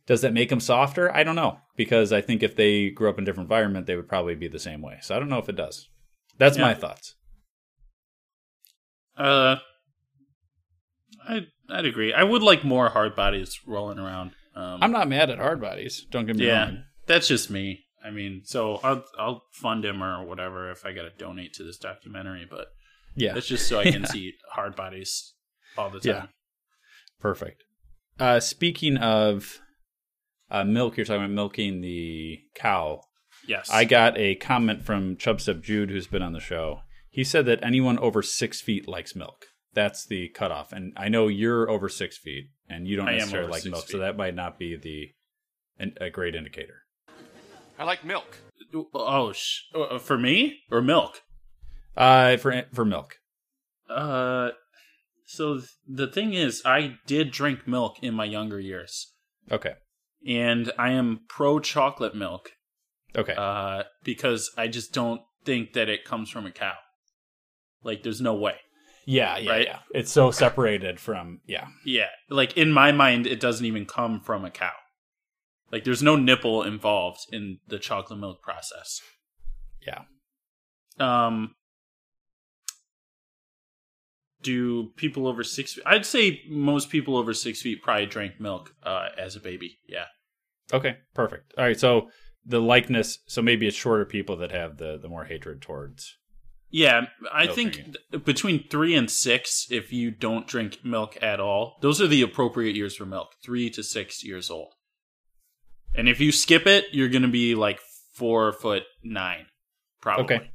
[0.07, 1.15] Does that make them softer?
[1.15, 3.95] I don't know because I think if they grew up in a different environment, they
[3.95, 4.97] would probably be the same way.
[5.01, 5.87] So I don't know if it does.
[6.41, 6.63] That's Yeah.
[6.63, 7.13] my thoughts.
[9.15, 9.57] Uh,
[11.27, 12.13] I I'd agree.
[12.13, 14.31] I would like more hard bodies rolling around.
[14.55, 16.03] Um, I'm not mad at hard bodies.
[16.09, 16.83] Don't get me yeah, wrong.
[17.05, 17.85] that's just me.
[18.03, 21.63] I mean, so I'll I'll fund him or whatever if I got to donate to
[21.63, 22.69] this documentary, but
[23.15, 23.33] Yeah.
[23.33, 24.07] that's just so I can Yeah.
[24.07, 25.35] see hard bodies
[25.77, 26.13] all the Yeah.
[26.21, 26.29] time.
[27.19, 27.63] Perfect.
[28.19, 29.59] Uh, speaking of
[30.49, 33.01] uh, milk, you're talking about milking the cow.
[33.51, 36.81] Yes, I got a comment from Chubstep Jude, who's been on the show.
[37.09, 39.47] He said that anyone over six feet likes milk.
[39.73, 40.71] That's the cutoff.
[40.71, 43.87] And I know you're over six feet, and you don't I necessarily like six milk,
[43.89, 45.09] so that might not be the
[45.77, 46.83] an, a great indicator.
[47.77, 48.37] I like milk.
[48.93, 51.21] Oh, sh- uh, for me or milk?
[51.97, 53.15] Uh, for for milk.
[53.89, 54.51] Uh,
[55.25, 59.13] so th- the thing is, I did drink milk in my younger years,
[59.51, 59.73] Okay.
[60.25, 62.51] and I am pro chocolate milk.
[63.15, 63.33] Okay.
[63.37, 66.75] Uh, because I just don't think that it comes from a cow.
[67.83, 68.55] Like, there's no way.
[69.05, 69.65] yeah, yeah, right.
[69.65, 69.79] yeah.
[69.93, 71.67] It's so separated from yeah.
[71.85, 74.71] Yeah, like in my mind, it doesn't even come from a cow.
[75.71, 79.01] Like, there's no nipple involved in the chocolate milk process.
[79.85, 80.01] Yeah.
[80.99, 81.55] Um,
[84.43, 85.73] do people over six?
[85.73, 89.77] feet I'd say most people over six feet probably drank milk uh, as a baby.
[89.87, 90.05] Yeah.
[90.73, 90.97] Okay.
[91.13, 91.53] Perfect.
[91.57, 91.79] All right.
[91.79, 92.09] So
[92.45, 93.19] the likeness.
[93.27, 96.17] So maybe it's shorter people that have the the more hatred towards.
[96.69, 101.77] Yeah, I think th- between three and six, if you don't drink milk at all,
[101.81, 103.33] those are the appropriate years for milk.
[103.43, 104.73] Three to six years old.
[105.93, 107.81] And if you skip it, you're going to be like
[108.13, 109.47] four foot nine,
[109.99, 110.35] probably.
[110.35, 110.51] Okay.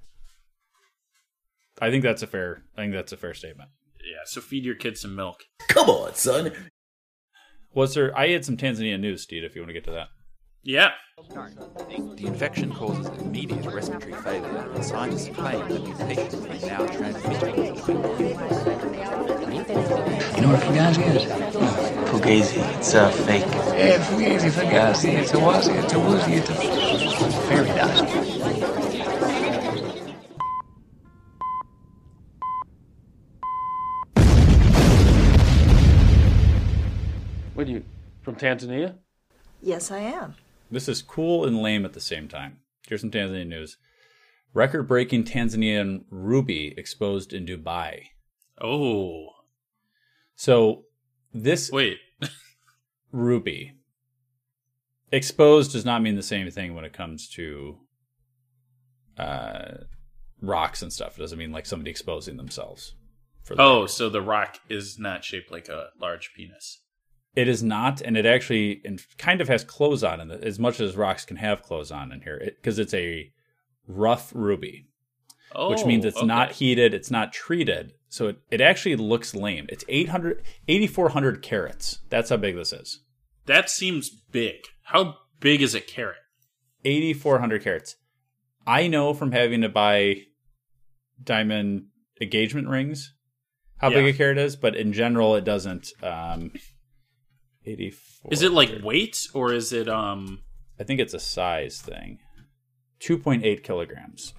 [1.80, 2.62] I think that's a fair.
[2.76, 3.68] I think that's a fair statement.
[4.00, 5.44] Yeah, so feed your kids some milk.
[5.68, 6.52] Come on, son.
[7.74, 8.16] Was there?
[8.16, 9.44] I had some Tanzania news, Steve.
[9.44, 10.08] If you want to get to that.
[10.66, 10.90] Yeah.
[11.32, 17.54] The infection causes immediate respiratory failure, and scientists claim that the mutation is now transmitted.
[20.34, 21.22] You know what Fugazi is?
[22.10, 22.58] Fugazi.
[22.78, 23.44] It's a fake.
[23.46, 25.12] Yeah, Fugazi, Fugazi.
[25.14, 26.54] It's a wazi, it's a woozy, it's a
[27.46, 28.04] fairy dust.
[38.22, 38.94] From Tanzania?
[39.62, 40.34] Yes, I am.
[40.70, 42.58] This is cool and lame at the same time.
[42.88, 43.76] Here's some Tanzania news.
[44.52, 48.04] Record breaking Tanzanian ruby exposed in Dubai.
[48.60, 49.28] Oh.
[50.34, 50.84] So
[51.32, 51.98] this Wait.
[53.12, 53.74] ruby
[55.12, 57.78] exposed does not mean the same thing when it comes to
[59.18, 59.74] uh,
[60.40, 61.18] rocks and stuff.
[61.18, 62.94] It doesn't mean like somebody exposing themselves.
[63.42, 66.80] For the Oh, so the rock is not shaped like a large penis.
[67.36, 70.58] It is not, and it actually and kind of has clothes on in it, as
[70.58, 73.30] much as rocks can have clothes on in here, because it's a
[73.86, 74.88] rough ruby,
[75.54, 76.26] Oh, which means it's okay.
[76.26, 79.66] not heated, it's not treated, so it, it actually looks lame.
[79.68, 82.00] It's 800, 8,400 carats.
[82.08, 83.00] That's how big this is.
[83.44, 84.56] That seems big.
[84.84, 86.16] How big is a carat?
[86.84, 87.96] 8,400 carats.
[88.66, 90.22] I know from having to buy
[91.22, 91.86] diamond
[92.20, 93.12] engagement rings
[93.78, 93.96] how Yeah.
[94.02, 95.88] big a carat is, but in general, it doesn't.
[96.02, 96.52] Um,
[97.66, 98.32] 84.
[98.32, 100.40] Is it like weight or is it um
[100.78, 102.18] I think it's a size thing.
[103.00, 104.32] 2.8 kilograms.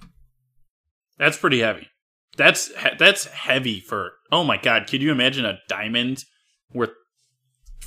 [1.18, 1.88] that's pretty heavy.
[2.36, 6.24] That's that's heavy for Oh my god, could you imagine a diamond
[6.72, 6.90] worth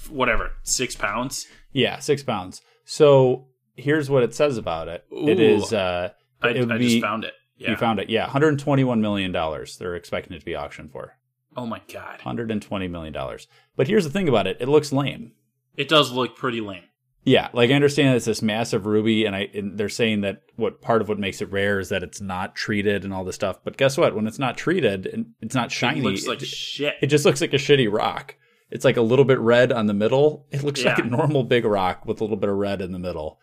[0.10, 1.46] whatever, 6 pounds?
[1.72, 2.62] Yeah, six pounds.
[2.86, 5.06] So here's what it says about it.
[5.12, 5.44] It Ooh.
[5.56, 5.72] is.
[5.72, 6.10] Uh,
[6.42, 7.34] I, it I be- just found it.
[7.58, 7.70] Yeah.
[7.72, 8.10] You found it.
[8.10, 9.78] Yeah, 121 million dollars.
[9.78, 11.14] They're expecting it to be auctioned for
[11.56, 12.18] oh my god.
[12.24, 13.48] 120 million dollars.
[13.76, 14.58] But here's the thing about it.
[14.60, 15.34] It looks lame.
[15.76, 16.84] It does look pretty lame.
[17.24, 20.82] Yeah, like I understand it's this massive ruby, and I and they're saying that what
[20.82, 23.60] part of what makes it rare is that it's not treated and all this stuff.
[23.64, 24.16] But guess what?
[24.16, 26.96] When it's not treated and it's not shiny, it looks like shit.
[27.02, 28.36] It just looks like a shitty rock.
[28.72, 30.48] It's like a little bit red on the middle.
[30.50, 33.00] It looks like a normal big rock with a little bit of red in the
[33.00, 33.40] middle.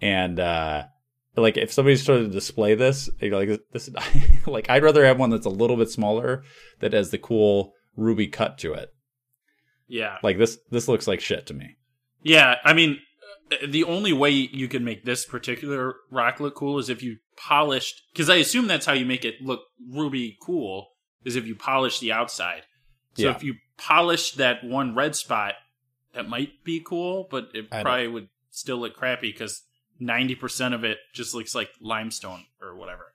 [0.00, 0.84] And uh
[1.36, 3.90] like if somebody's trying to display this, you know, like this
[4.46, 6.42] like I'd rather have one that's a little bit smaller
[6.80, 8.90] that has the cool ruby cut to it.
[9.88, 10.18] yeah.
[10.22, 11.76] Like this this looks like shit to me.
[12.22, 12.98] Yeah, I mean,
[13.52, 17.18] uh, the only way you can make this particular rock look cool is if you
[17.36, 19.60] polished, because I assume that's how you make it look
[19.92, 20.88] ruby cool,
[21.24, 22.62] is if you polish the outside.
[23.14, 23.36] So Yeah.
[23.36, 25.54] if you polish that one red spot,
[26.14, 29.62] that might be cool, but it I don't- probably would still look crappy because
[30.00, 33.14] 90% of it just looks like limestone or whatever.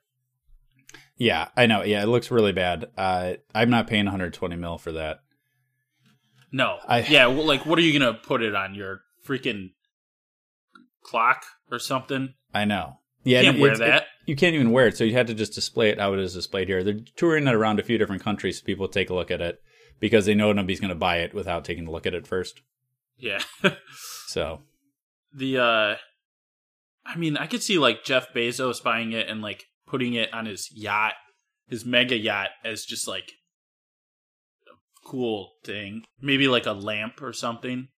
[1.16, 1.82] Yeah, I know.
[1.82, 2.90] Yeah, it looks really bad.
[2.96, 5.20] Uh I'm not paying 120 mil for that.
[6.50, 6.78] No.
[6.86, 8.74] I- yeah, well, like, what are you going to put it on?
[8.74, 9.70] Your freaking
[11.02, 12.34] clock or something?
[12.52, 12.98] I know.
[13.24, 14.02] Yeah, Can't wear that.
[14.02, 16.20] it- you can't even wear it, so you had to just display it how it
[16.20, 16.84] is displayed here.
[16.84, 19.60] They're touring it around a few different countries so people take a look at it
[19.98, 22.60] because they know nobody's going to buy it without taking a look at it first.
[23.18, 23.40] Yeah.
[24.26, 24.60] So
[25.34, 25.94] the uh
[27.04, 30.46] I mean, I could see like Jeff Bezos buying it and like putting it on
[30.46, 31.14] his yacht,
[31.68, 33.32] his mega yacht as just like
[34.68, 36.04] a cool thing.
[36.20, 37.88] Maybe like a lamp or something.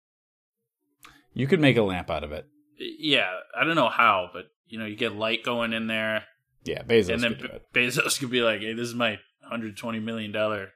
[1.33, 2.47] you could make a lamp out of it.
[2.79, 6.25] Yeah, I don't know how, but you know, you get light going in there
[6.65, 7.61] Yeah, Bezos and then could.
[7.73, 9.11] Be- Bezos could be like, "Hey, this is my
[9.43, 10.71] 120 million dollar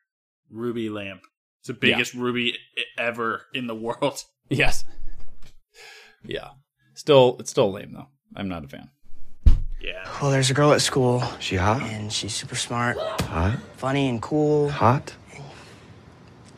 [0.50, 1.22] ruby lamp.
[1.60, 4.84] It's the biggest ruby e- ever in the world." Yes.
[6.24, 6.48] Yeah.
[6.94, 8.08] Still, it's still lame though.
[8.36, 8.90] I'm not a fan.
[9.80, 10.04] Yeah.
[10.20, 11.22] Well, there's a girl at school.
[11.38, 11.82] She hot?
[11.82, 13.58] And she's super smart, Hot?
[13.76, 14.68] funny, and cool.
[14.70, 15.14] Hot?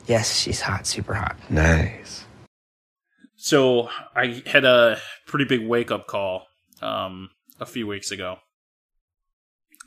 [0.07, 1.37] Yes, she's hot, super hot.
[1.51, 2.25] Nice.
[3.37, 6.47] So I had a pretty big wake up call
[6.83, 7.31] um,
[7.61, 8.37] a few weeks ago.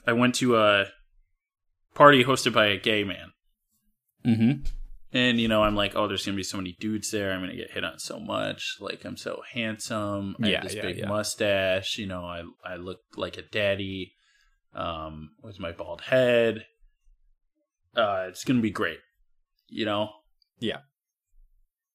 [0.08, 0.86] I went to a
[1.96, 3.32] party hosted by a gay man,
[4.26, 4.64] Mm-hmm.
[5.14, 7.32] And you know I'm like, oh, there's gonna be so many dudes there.
[7.32, 8.78] I'm gonna get hit on so much.
[8.80, 10.36] Like I'm so handsome.
[10.44, 11.08] I Yeah, have this yeah, big yeah.
[11.08, 11.98] mustache.
[11.98, 14.14] You know, I I look like a daddy
[14.74, 16.66] um, with my bald head.
[17.96, 19.00] Uh, it's gonna be great.
[19.70, 20.10] You know,
[20.60, 20.80] Yeah.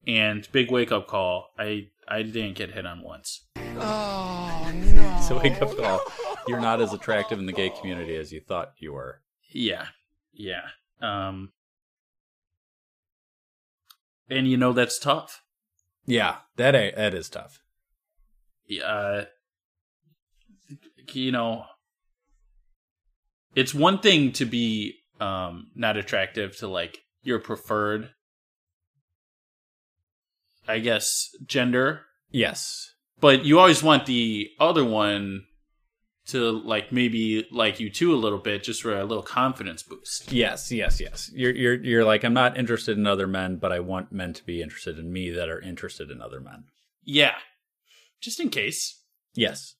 [0.06, 1.50] and big wake up call.
[1.58, 3.46] I I didn't get hit on once.
[3.80, 6.00] Oh no so wake up call.
[6.46, 9.20] You're not as attractive in the gay community as you thought you were.
[9.50, 9.86] Yeah,
[10.32, 10.62] yeah.
[11.00, 11.52] Um,
[14.28, 15.42] and you know that's tough.
[16.06, 17.60] Yeah, that a- that is tough.
[18.66, 19.24] Yeah, Uh,
[21.12, 21.64] you know,
[23.54, 28.10] it's one thing to be um not attractive to like your preferred,
[30.66, 32.92] I guess, gender, Yes.
[33.20, 35.46] but you always want the other one
[36.28, 40.30] to like maybe like you too a little bit just for a little confidence boost.
[40.32, 41.30] Yes, yes, yes.
[41.34, 44.44] You're you're you're like I'm not interested in other men, but I want men to
[44.44, 46.64] be interested in me that are interested in other men.
[47.04, 47.34] Yeah.
[48.20, 49.02] Just in case.
[49.34, 49.74] Yes.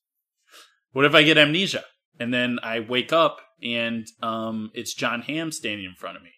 [0.93, 1.85] What if I get amnesia
[2.19, 6.31] and then I wake up and um it's John Hamm standing in front of me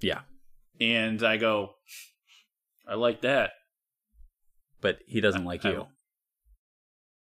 [0.00, 0.20] Yeah.
[0.80, 1.74] and I go
[2.88, 3.52] I like that.
[4.80, 5.86] but he doesn't like you.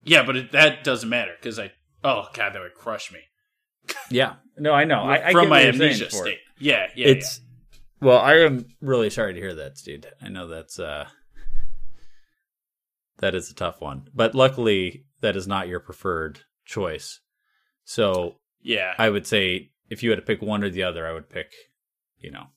[0.04, 1.72] Yeah, but it, that doesn't matter because I.
[2.08, 3.20] Oh god, that would crush me.
[4.10, 5.02] Yeah, no, I know.
[5.02, 6.40] I, I From my what you're saying amnesia state.
[6.58, 7.42] Yeah, yeah, It's
[8.00, 10.08] well, I am really sorry to hear that, dude.
[10.22, 11.08] I know that's uh
[13.18, 17.20] that is a tough one, but luckily that is not your preferred choice.
[17.84, 18.94] So Yeah.
[18.98, 21.52] I would say if you had to pick one or the other, I would pick,
[22.20, 22.48] you know,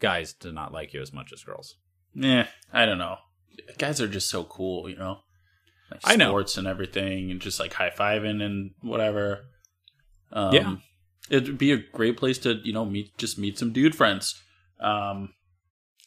[0.00, 1.76] guys do not like you as much as girls.
[2.14, 3.16] Yeah, I don't know.
[3.78, 5.20] Guys are just so cool, you know.
[5.94, 6.30] Like I know.
[6.30, 9.44] sports and everything, and just like high fiving and whatever.
[10.32, 10.76] Um, Yeah.
[11.30, 14.40] it'd be a great place to you know meet just meet some dude friends.
[14.80, 15.34] Um,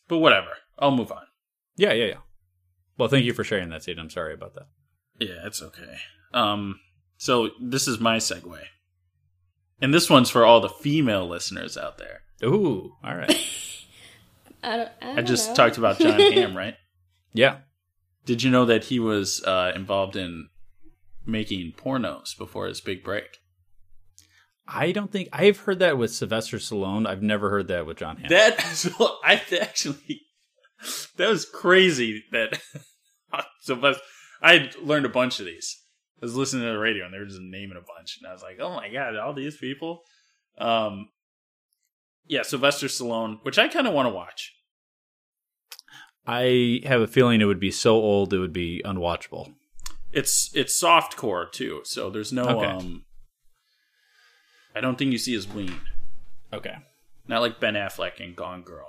[0.08, 1.23] but whatever, I'll move on.
[1.76, 2.17] Yeah, yeah, yeah.
[2.97, 4.00] Well, thank you for sharing that, Sid.
[4.00, 4.67] I'm sorry about that.
[5.19, 5.97] Yeah, it's okay.
[6.34, 6.80] Um,
[7.17, 8.60] so this is my segue,
[9.82, 12.21] and this one's for all the female listeners out there.
[12.43, 13.36] Ooh, all right.
[14.63, 14.89] I don't.
[15.02, 15.56] I, I don't just know.
[15.56, 16.76] talked about John Hamm, right?
[17.34, 17.58] Yeah.
[18.27, 20.49] Did you know that he was uh, involved in
[21.25, 23.39] making pornos before his big break?
[24.67, 27.07] I don't think I've heard that with Sylvester Stallone.
[27.07, 28.27] I've never heard that with John Hamm.
[28.27, 28.89] That so
[29.23, 30.23] I actually
[31.15, 32.25] that was crazy.
[32.33, 32.59] That
[33.61, 34.03] Sylvester,
[34.43, 35.81] I learned a bunch of these.
[36.21, 38.33] I was listening to the radio and they were just naming a bunch, and I
[38.33, 40.01] was like, "Oh my god, all these people!"
[40.57, 41.07] Um,
[42.25, 44.53] yeah, Sylvester Stallone, which I kind of want to watch.
[46.27, 49.53] I have a feeling it would be so old it would be unwatchable.
[50.11, 52.43] It's it's soft core too, so there's no.
[52.43, 52.65] Okay.
[52.65, 53.05] um
[54.75, 55.79] I don't think you see his ween.
[56.53, 56.75] Okay.
[57.27, 58.87] Not like Ben Affleck in Gone Girl.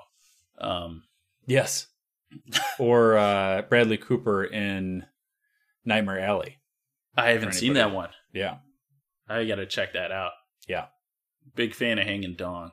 [0.61, 1.05] Um,
[1.47, 1.87] Yes.
[2.79, 5.07] or uh, Bradley Cooper in
[5.87, 6.59] Nightmare Alley.
[7.17, 8.11] I haven't seen that one.
[8.35, 8.59] Yeah.
[9.29, 10.33] I got to check that out.
[10.69, 10.87] Yeah.
[11.55, 12.71] Big fan of Hanging Dong.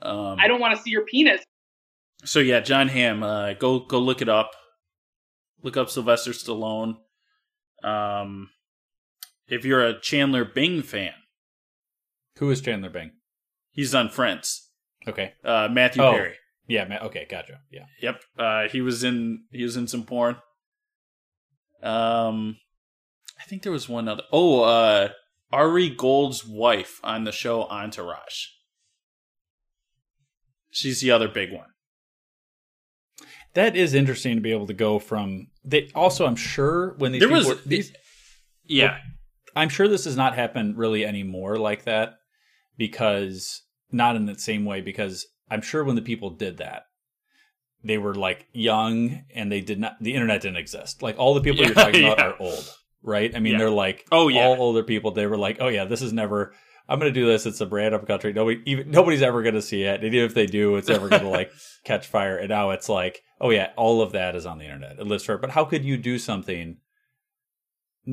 [0.00, 1.42] Um, I don't want to see your penis.
[2.24, 3.22] So yeah, John Hamm.
[3.22, 4.50] Uh, go go look it up.
[5.62, 6.96] Look up Sylvester Stallone.
[7.82, 8.50] Um,
[9.46, 11.12] if you're a Chandler Bing fan,
[12.38, 13.12] Who is Chandler Bing?
[13.70, 14.70] he's on Friends.
[15.06, 15.34] Okay.
[15.44, 16.12] Uh, Matthew Oh.
[16.12, 16.34] Perry.
[16.66, 17.60] Yeah, ma- okay, gotcha.
[17.70, 17.86] Yeah.
[18.02, 18.20] Yep.
[18.38, 20.36] Uh, he was in he was in some porn.
[21.82, 22.58] Um,
[23.40, 24.24] I think there was one other.
[24.32, 25.10] Oh, uh,
[25.52, 28.46] Ari Gold's wife on the show Entourage.
[30.70, 31.70] She's the other big one.
[33.58, 37.20] That is interesting to be able to go from they also I'm sure when these
[37.20, 37.92] There people was- were- these
[38.64, 38.98] Yeah.
[39.56, 42.14] I'm sure this does not happen really anymore like that
[42.76, 46.84] because not in the same way because I'm sure when the people did that
[47.84, 51.02] they were like young and they did not the internet didn't exist.
[51.02, 52.68] Like all the people you're Yeah, talking about are old,
[53.02, 53.34] right?
[53.34, 53.58] I mean Yeah.
[53.58, 54.40] they're like Oh, yeah.
[54.46, 56.54] all older people they were like, "Oh yeah, this is never
[56.88, 57.44] I'm going to do this.
[57.44, 58.32] It's a brand up country.
[58.32, 60.02] Nobody even nobody's ever going to see it.
[60.02, 61.50] And even if they do, it's ever going to like
[61.84, 64.98] catch fire." And now it's like, "Oh yeah, all of that is on the internet.
[64.98, 66.78] It lives for But how could you do something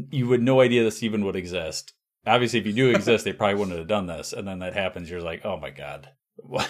[0.09, 1.93] you would no idea this even would exist.
[2.27, 4.33] Obviously, if you do exist, they probably wouldn't have done this.
[4.33, 6.09] And then that happens, you're like, oh my god.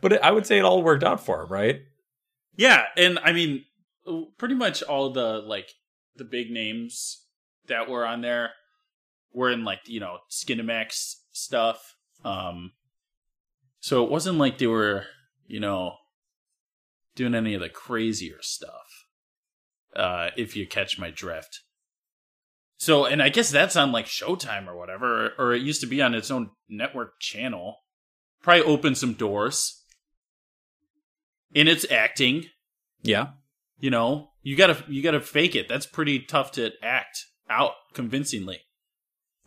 [0.00, 1.82] But it, I would say it all worked out for him, right?
[2.56, 3.64] Yeah, and I mean,
[4.38, 5.68] pretty much all the like
[6.14, 7.26] the big names
[7.66, 8.50] that were on there
[9.32, 11.96] were in like you know Skinamax stuff.
[12.24, 12.70] Um,
[13.80, 15.06] so it wasn't like they were
[15.48, 15.94] you know
[17.14, 19.06] doing any of the crazier stuff.
[19.94, 21.60] Uh, if you catch my drift.
[22.78, 25.86] So, and I guess that's on like Showtime or whatever, or, or it used to
[25.86, 27.76] be on its own network channel.
[28.42, 29.82] Probably opened some doors.
[31.52, 32.46] In its acting,
[33.02, 33.28] Yeah.
[33.78, 35.68] you know, you gotta you gotta fake it.
[35.68, 38.62] That's pretty tough to act out convincingly.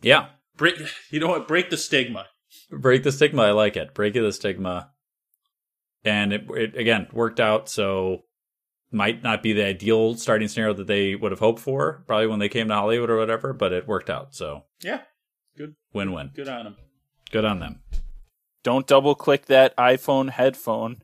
[0.00, 0.28] Yeah.
[0.56, 0.76] Break,
[1.10, 1.46] you know what?
[1.46, 2.26] Break the stigma.
[2.70, 3.42] Break the stigma.
[3.42, 3.92] I like it.
[3.92, 4.92] Break the stigma.
[6.04, 7.68] And it, it again worked out.
[7.68, 8.24] So
[8.90, 12.38] might not be the ideal starting scenario that they would have hoped for, probably when
[12.38, 14.34] they came to Hollywood or whatever, but it worked out.
[14.34, 15.02] So Yeah,
[15.56, 16.30] good, win win.
[16.34, 16.76] good on them.
[17.30, 17.82] Good on them.
[18.64, 21.02] Don't double click that iPhone headphone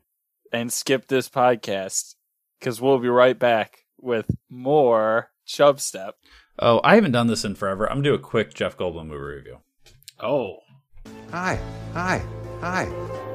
[0.51, 2.15] and skip this podcast
[2.59, 6.15] because we'll be right back with more Chub Step.
[6.57, 7.85] Oh, I haven't done this in forever.
[7.87, 9.57] I'm gonna do a quick Jeff Goldblum movie review.
[10.19, 10.57] Oh,
[11.31, 11.59] Hi,
[11.93, 12.21] hi,
[12.61, 13.34] hi.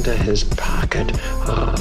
[0.00, 1.12] into his pocket.
[1.46, 1.76] Uh,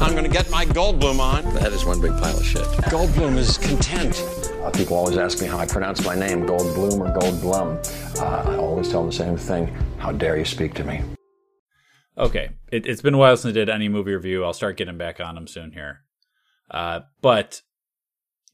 [0.00, 1.42] I'm going to get my Goldblum on.
[1.54, 2.62] That is one big pile of shit.
[2.86, 4.24] Goldblum is content.
[4.62, 8.20] Uh, people always ask me how I pronounce my name, Goldblum or Goldblum.
[8.20, 9.66] Uh, I always tell them the same thing.
[9.98, 11.02] How dare you speak to me?
[12.16, 14.44] Okay, it, it's been a while since I did any movie review.
[14.44, 16.04] I'll start getting back on them soon here.
[16.70, 17.62] Uh, but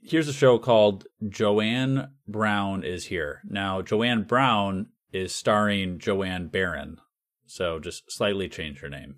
[0.01, 3.43] here's a show called Joanne Brown is here.
[3.45, 4.87] Now, Joanne Brown
[5.17, 6.99] is starring Joanne Barron,
[7.47, 9.17] so just slightly change her name.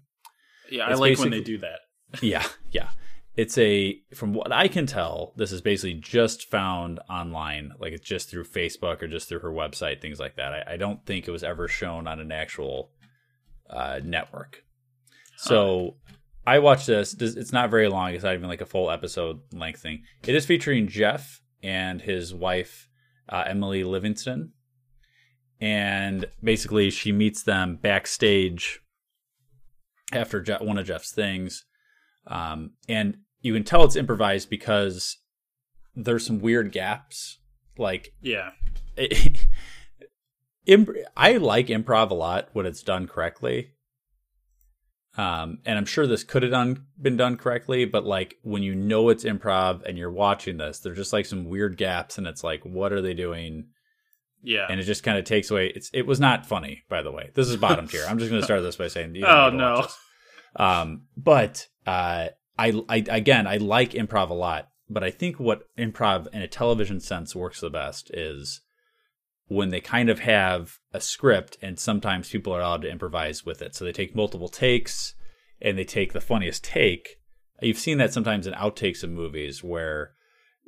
[0.71, 1.81] Yeah, I like when they do that.
[2.23, 2.91] yeah, yeah.
[3.37, 8.07] It's a from what I can tell, this is basically just found online, like it's
[8.07, 10.53] just through Facebook or just through her website, things like that.
[10.53, 12.91] I, I don't think it was ever shown on an actual
[13.71, 14.65] uh, network.
[15.37, 15.97] So
[16.47, 17.13] I watched this.
[17.13, 18.13] This- It's not very long.
[18.13, 20.03] It's not even like a full episode length thing.
[20.27, 22.89] It is featuring Jeff and his wife
[23.29, 24.53] uh, Emilie Livingston,
[25.61, 28.81] and basically she meets them backstage
[30.13, 31.65] after Je- one of Jeff's things,
[32.27, 35.19] um, and you can tell it's improvised because
[35.95, 37.39] there's some weird gaps.
[37.77, 38.51] Like, Yeah.
[40.67, 43.73] imp- I like improv a lot when it's done correctly.
[45.17, 48.75] Um, and I'm sure this could have done been done correctly, but like when you
[48.77, 52.45] know it's improv and you're watching this, there's just like some weird gaps, and it's
[52.45, 53.67] like, what are they doing?
[54.43, 54.67] Yeah.
[54.71, 55.73] and it just kind of takes away.
[55.75, 57.31] It's it was not funny, by the way.
[57.35, 58.05] This is bottom tier.
[58.09, 59.87] I'm just going to start this by saying, Oh, need to watch no.
[60.57, 62.29] Um, but uh,
[62.59, 66.49] I, I again, I like improv a lot, but I think what improv in a
[66.49, 68.61] television sense works the best is
[69.47, 73.63] when they kind of have a script, and sometimes people are allowed to improvise with
[73.63, 73.75] it.
[73.75, 75.15] So they take multiple takes,
[75.61, 77.17] and they take the funniest take.
[77.61, 80.13] You've seen that sometimes in outtakes of movies where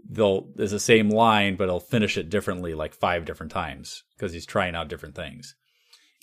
[0.08, 4.32] they'll there's the same line, but he'll finish it differently like five different times because
[4.32, 5.54] he's trying out different things.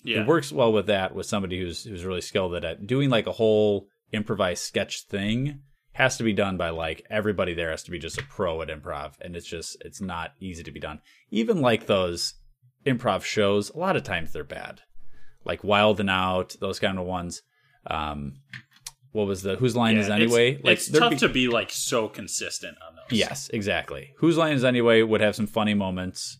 [0.04, 0.20] Yeah.
[0.20, 2.86] It works well with that with somebody who's who's really skilled at it.
[2.86, 5.60] Doing like a whole improvised sketch thing
[5.92, 8.68] has to be done by like everybody there has to be just a pro at
[8.68, 11.00] improv, and it's just it's not easy to be done.
[11.30, 12.34] Even like those
[12.86, 14.80] improv shows, a lot of times they're bad,
[15.44, 17.42] like Wild and Out, those kind of ones.
[17.86, 18.40] Um,
[19.12, 20.60] what was the whose line Yeah, is it's- anyway?
[20.62, 23.18] like it's tough be- to be like so consistent on those.
[23.18, 24.12] Yes, exactly.
[24.18, 26.38] Whose line is anyway would have some funny moments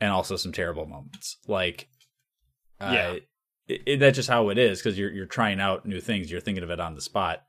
[0.00, 1.38] and also some terrible moments.
[1.46, 1.88] Like,
[2.80, 3.12] uh, Yeah.
[3.68, 6.30] it, it- that's just how it is because you're you're trying out new things.
[6.30, 7.42] You're thinking of it on the spot.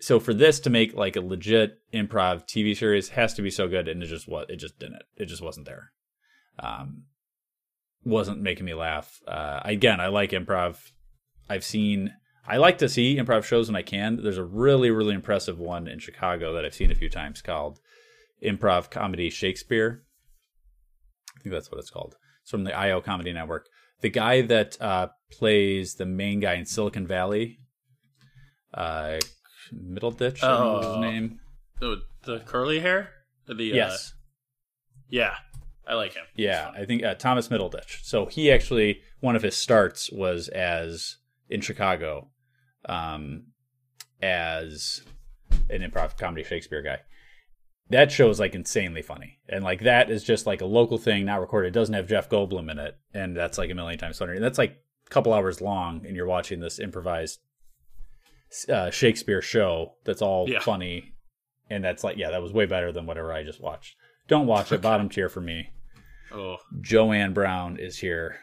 [0.00, 3.66] So for this to make like a legit improv TV series has to be so
[3.68, 5.02] good, and it just what It just didn't.
[5.16, 5.92] It just wasn't there.
[6.58, 7.04] Um,
[8.04, 9.20] wasn't making me laugh.
[9.26, 10.78] Uh, again, I like improv.
[11.48, 12.12] I've seen.
[12.48, 14.22] I like to see improv shows when I can.
[14.22, 17.80] There's a really, really impressive one in Chicago that I've seen a few times called
[18.42, 20.04] Improv Comedy Shakespeare.
[21.36, 22.16] I think that's what it's called.
[22.42, 23.66] It's from the IO Comedy Network.
[24.00, 27.58] The guy that uh, plays the main guy in Silicon Valley,
[28.74, 29.18] uh,
[29.74, 31.00] Middleditch, I was his Oh.
[31.00, 31.40] name.
[31.80, 33.10] The, the curly hair?
[33.46, 34.12] The Yes.
[34.12, 34.16] Uh,
[35.08, 35.34] yeah.
[35.88, 36.24] I like him.
[36.34, 38.02] Yeah, I think uh, Thomas Middleditch.
[38.02, 41.18] So he actually one of his starts was as
[41.48, 42.30] in Chicago,
[42.88, 43.44] um,
[44.22, 45.02] as
[45.70, 46.98] an improv comedy Shakespeare guy.
[47.90, 51.24] That show is like insanely funny, and like that is just like a local thing,
[51.24, 51.68] not recorded.
[51.68, 54.34] It doesn't have Jeff Goldblum in it, and that's like a million times funnier.
[54.34, 57.38] And that's like a couple hours long, and you're watching this improvised
[58.68, 60.60] uh, Shakespeare show that's all Yeah.
[60.60, 61.12] funny,
[61.70, 63.94] and that's like yeah, that was way better than whatever I just watched.
[64.26, 64.82] Don't watch it.
[64.82, 65.70] Bottom tier for me.
[66.32, 66.56] Oh.
[66.80, 68.40] Joanne Brown is here.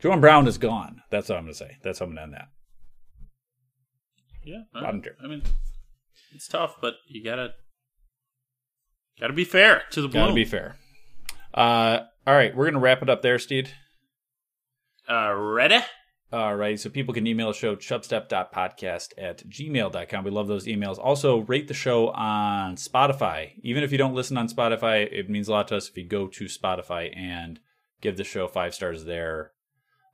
[0.00, 1.02] Joanne Brown is gone.
[1.10, 1.76] That's what I'm going to say.
[1.84, 2.48] That's how I'm going to end that.
[4.48, 4.62] Yeah.
[4.74, 5.16] I, Bottom tier.
[5.22, 5.42] I mean,
[6.34, 7.50] it's tough, but you gotta
[9.20, 10.24] gotta be fair to the bloom.
[10.24, 10.76] Got to be fair.
[11.52, 13.70] Uh, all right, we're going to wrap it up there, Steed.
[15.08, 15.78] Uh, ready?
[16.30, 20.24] All right, so people can email the show, chubstep.podcast at gmail.com.
[20.24, 20.98] We love those emails.
[20.98, 23.52] Also, rate the show on Spotify.
[23.62, 26.06] Even if you don't listen on Spotify, it means a lot to us if you
[26.06, 27.60] go to Spotify and
[28.02, 29.52] give the show five stars there.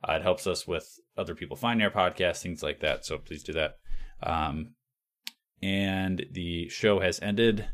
[0.07, 3.05] Uh, it helps us with other people finding our podcast, things like that.
[3.05, 3.75] So please do that.
[4.23, 4.71] Um,
[5.61, 7.67] and the show has ended.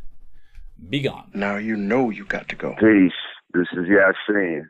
[0.90, 1.32] Be gone.
[1.34, 2.76] Now you know you got to go.
[2.80, 3.12] Peace.
[3.54, 4.64] This is Yasin.